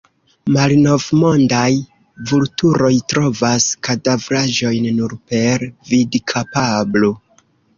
[0.53, 1.73] Malnovmondaj
[2.31, 7.17] vulturoj trovas kadavraĵojn nur per vidkapablo.